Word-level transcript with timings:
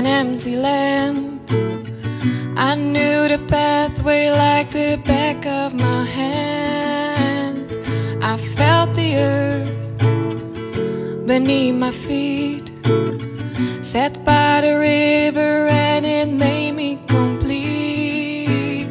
an 0.00 0.06
empty 0.06 0.54
lamp. 0.54 1.50
I 2.56 2.76
knew 2.76 3.26
the 3.26 3.38
pathway 3.48 4.30
like 4.30 4.70
the 4.70 5.00
back 5.04 5.44
of 5.46 5.74
my 5.74 6.04
hand. 6.04 7.66
I 8.22 8.36
felt 8.36 8.94
the 8.94 9.16
earth 9.16 9.74
beneath 11.26 11.74
my 11.74 11.90
feet. 11.90 12.70
Sat 13.82 14.24
by 14.24 14.60
the 14.60 14.78
river 14.78 15.66
and 15.66 16.06
it 16.06 16.28
made 16.28 16.72
me 16.72 17.00
complete. 17.08 18.86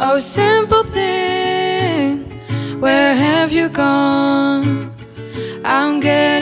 Oh, 0.00 0.18
simple 0.18 0.84
thing, 0.84 2.24
where 2.80 3.14
have 3.14 3.52
you 3.52 3.68
gone? 3.68 4.90
I'm 5.64 6.00
getting 6.00 6.39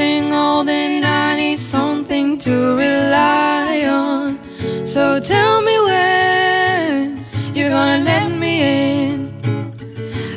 to 2.40 2.76
rely 2.76 3.84
on. 3.88 4.38
So 4.86 5.18
tell 5.18 5.60
me 5.60 5.76
when 5.88 7.24
you're 7.52 7.70
gonna 7.70 8.04
let 8.04 8.30
me 8.30 8.54
in. 8.62 9.18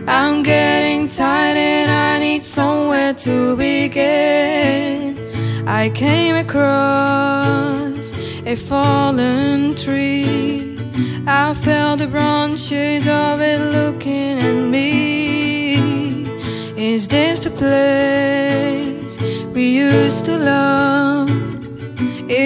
I'm 0.08 0.42
getting 0.42 1.08
tired 1.08 1.58
and 1.58 1.92
I 1.92 2.20
need 2.20 2.44
somewhere 2.44 3.14
to 3.14 3.56
begin. 3.56 5.18
I 5.68 5.90
came 5.90 6.36
across 6.36 8.12
a 8.46 8.56
fallen 8.56 9.76
tree. 9.76 10.78
I 11.28 11.54
felt 11.54 12.00
the 12.00 12.08
branches 12.08 13.08
of 13.08 13.42
it 13.42 13.60
looking 13.78 14.40
at 14.40 14.70
me. 14.76 16.26
Is 16.76 17.08
this 17.08 17.42
the 17.42 17.52
place 17.52 19.22
we 19.54 19.78
used 19.78 20.26
to 20.26 20.38
love? 20.38 20.81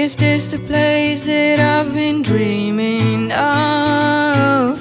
Is 0.05 0.15
this 0.17 0.51
the 0.51 0.59
place 0.59 1.25
that 1.25 1.59
I've 1.59 1.91
been 1.91 2.21
dreaming 2.21 3.31
of? 3.31 4.79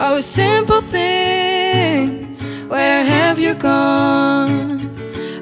Oh, 0.00 0.18
simple 0.18 0.80
thing, 0.80 2.38
where 2.68 3.04
have 3.04 3.38
you 3.38 3.52
gone? 3.52 4.80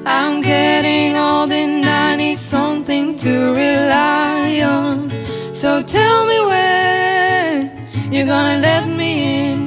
I'm 0.05 0.41
getting 0.41 1.15
old 1.15 1.49
and 1.53 1.85
I 1.85 2.17
need 2.17 2.39
something 2.39 3.15
to 3.23 3.53
rely 3.53 4.63
on. 4.63 5.09
So 5.53 5.81
tell 5.81 6.25
me 6.25 6.37
when 6.51 8.11
you're 8.11 8.25
gonna 8.25 8.59
let 8.59 8.85
me 8.85 9.11
in. 9.47 9.61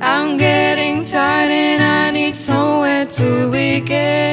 I'm 0.00 0.36
getting 0.36 1.02
tired 1.04 1.50
and 1.50 1.82
I 1.82 2.12
need 2.12 2.36
somewhere 2.36 3.06
to 3.06 3.50
begin. 3.50 4.29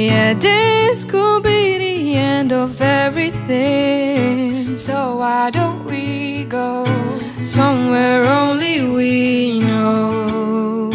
Yeah, 0.00 0.32
this 0.32 1.04
could 1.04 1.42
be 1.42 1.76
the 1.76 2.14
end 2.16 2.54
of 2.54 2.80
everything. 2.80 4.74
So 4.78 5.18
why 5.18 5.50
don't 5.50 5.84
we 5.84 6.44
go 6.44 6.86
somewhere 7.42 8.24
only 8.24 8.80
we 8.96 9.60
know? 9.60 10.90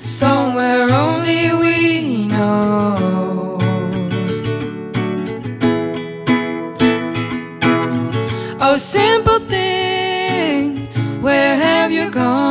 Somewhere 0.00 0.88
only 0.90 1.52
we 1.52 2.28
know. 2.28 3.58
Oh, 8.58 8.78
simple 8.78 9.40
thing, 9.40 10.88
where 11.20 11.56
have 11.56 11.92
you 11.92 12.08
gone? 12.10 12.47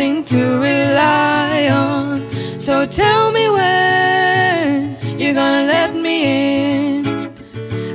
To 0.00 0.58
rely 0.60 1.68
on. 1.68 2.22
So 2.58 2.86
tell 2.86 3.30
me 3.32 3.50
when 3.50 4.96
you're 5.18 5.34
gonna 5.34 5.66
let 5.66 5.94
me 5.94 6.16
in. 6.24 7.04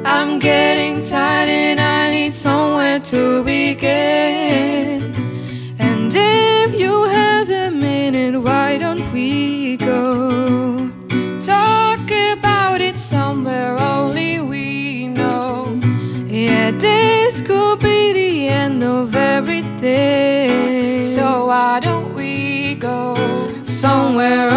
I'm 0.06 0.38
getting 0.38 1.04
tired 1.04 1.50
and 1.50 1.80
I 1.80 2.12
need 2.12 2.34
somewhere 2.36 3.00
to 3.00 3.44
begin. 3.44 5.02
And 5.80 6.12
if 6.14 6.80
you 6.80 7.06
have 7.06 7.50
a 7.50 7.72
minute, 7.72 8.40
why 8.40 8.78
don't 8.78 9.12
we 9.12 9.78
go? 9.78 10.92
Talk 11.42 12.06
about 12.34 12.82
it 12.82 13.00
somewhere 13.00 13.80
only 13.80 14.42
we 14.42 15.08
know. 15.08 15.80
Yeah, 16.28 16.70
this 16.70 17.42
could 17.42 17.80
be 17.80 18.14
the 18.14 18.48
end 18.48 18.84
of 18.84 19.16
everything. 19.16 20.65
Why 21.76 21.82
don't 21.82 22.14
we 22.14 22.76
go 22.76 23.16
somewhere 23.66 24.55